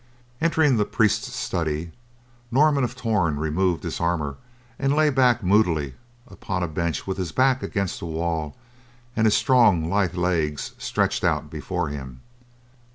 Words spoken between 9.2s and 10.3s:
his strong, lithe